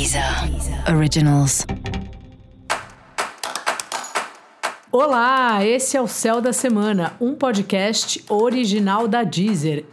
[0.00, 0.24] Deezer
[0.96, 1.66] Originals.
[4.90, 9.84] Olá, esse é o Céu da Semana, um podcast original da Deezer.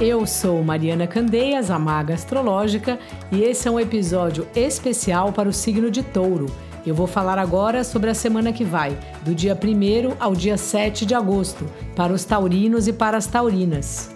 [0.00, 2.98] Eu sou Mariana Candeias, a maga astrológica,
[3.30, 6.46] e esse é um episódio especial para o signo de Touro.
[6.84, 11.06] Eu vou falar agora sobre a semana que vai, do dia 1 ao dia 7
[11.06, 11.64] de agosto,
[11.94, 14.10] para os taurinos e para as taurinas.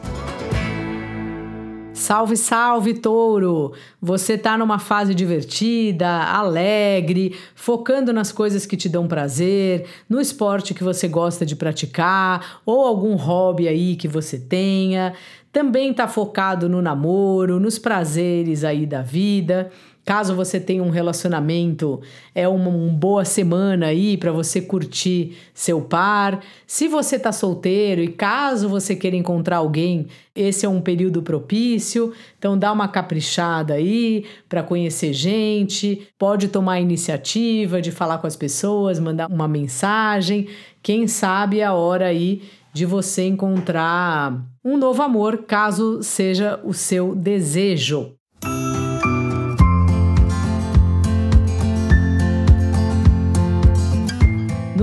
[1.99, 3.73] Salve, salve, touro!
[4.01, 10.73] Você tá numa fase divertida, alegre, focando nas coisas que te dão prazer, no esporte
[10.73, 15.13] que você gosta de praticar ou algum hobby aí que você tenha.
[15.53, 19.69] Também tá focado no namoro, nos prazeres aí da vida.
[20.09, 22.01] Caso você tenha um relacionamento,
[22.35, 26.43] é uma, uma boa semana aí para você curtir seu par.
[26.67, 32.15] Se você tá solteiro e caso você queira encontrar alguém, esse é um período propício.
[32.39, 38.27] Então dá uma caprichada aí para conhecer gente, pode tomar a iniciativa de falar com
[38.27, 40.49] as pessoas, mandar uma mensagem.
[40.83, 42.41] Quem sabe é a hora aí
[42.73, 48.18] de você encontrar um novo amor, caso seja o seu desejo.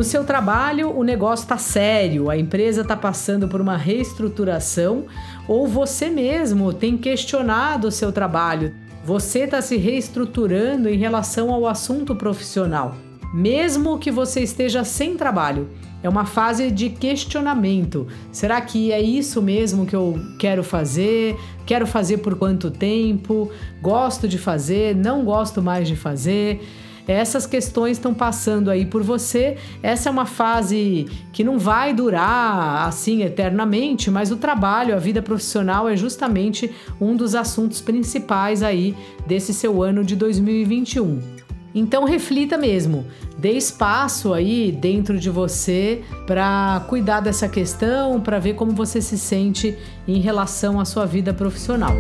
[0.06, 5.06] Seu trabalho, o negócio está sério, a empresa está passando por uma reestruturação
[5.48, 8.74] ou você mesmo tem questionado o seu trabalho.
[9.04, 12.96] Você está se reestruturando em relação ao assunto profissional,
[13.34, 15.70] mesmo que você esteja sem trabalho.
[16.02, 18.08] É uma fase de questionamento.
[18.32, 21.36] Será que é isso mesmo que eu quero fazer?
[21.66, 23.50] Quero fazer por quanto tempo?
[23.82, 24.96] Gosto de fazer?
[24.96, 26.62] Não gosto mais de fazer?
[27.08, 29.58] Essas questões estão passando aí por você.
[29.82, 35.22] Essa é uma fase que não vai durar assim eternamente, mas o trabalho, a vida
[35.22, 38.96] profissional é justamente um dos assuntos principais aí
[39.28, 41.36] desse seu ano de 2021.
[41.76, 43.06] Então reflita mesmo,
[43.38, 49.18] dê espaço aí dentro de você para cuidar dessa questão, para ver como você se
[49.18, 51.94] sente em relação à sua vida profissional.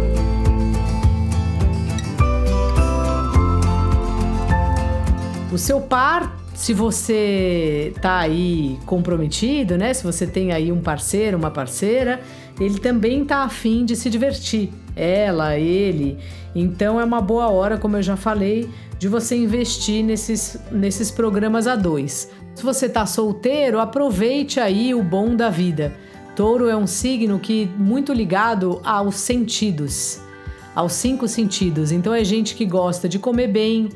[5.56, 9.94] O seu par, se você tá aí comprometido, né?
[9.94, 12.20] Se você tem aí um parceiro, uma parceira,
[12.60, 14.70] ele também tá afim de se divertir.
[14.98, 16.18] Ela, ele.
[16.54, 21.68] Então é uma boa hora, como eu já falei, de você investir nesses, nesses programas
[21.68, 22.30] a dois.
[22.54, 25.94] Se você tá solteiro, aproveite aí o bom da vida.
[26.36, 30.20] Touro é um signo que muito ligado aos sentidos,
[30.76, 31.94] aos cinco sentidos.
[31.94, 33.88] Então é gente que gosta de comer bem,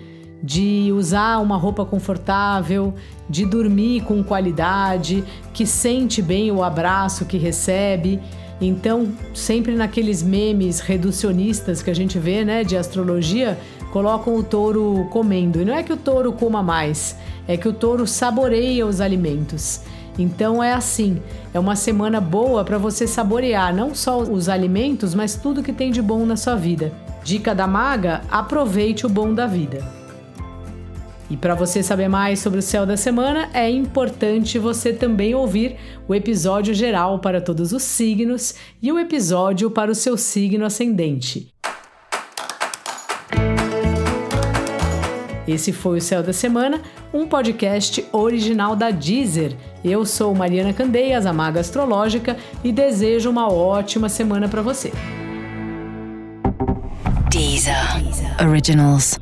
[0.41, 2.93] de usar uma roupa confortável,
[3.29, 5.23] de dormir com qualidade,
[5.53, 8.19] que sente bem o abraço que recebe.
[8.61, 13.57] Então, sempre naqueles memes reducionistas que a gente vê, né, de astrologia,
[13.91, 15.61] colocam o touro comendo.
[15.61, 17.15] E não é que o touro coma mais,
[17.47, 19.81] é que o touro saboreia os alimentos.
[20.17, 21.21] Então é assim,
[21.53, 25.91] é uma semana boa para você saborear não só os alimentos, mas tudo que tem
[25.91, 26.91] de bom na sua vida.
[27.23, 29.98] Dica da maga: aproveite o bom da vida.
[31.29, 35.75] E para você saber mais sobre o céu da semana, é importante você também ouvir
[36.07, 41.53] o episódio geral para todos os signos e o episódio para o seu signo ascendente.
[45.47, 46.79] Esse foi o Céu da Semana,
[47.11, 49.55] um podcast original da Deezer.
[49.83, 54.91] Eu sou Mariana Candeias, a Maga Astrológica, e desejo uma ótima semana para você.
[57.31, 58.03] Deezer.
[58.03, 58.47] Deezer.
[58.47, 59.17] Originals.